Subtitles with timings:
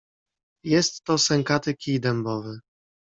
[0.65, 2.59] "Jest to sękaty kij dębowy."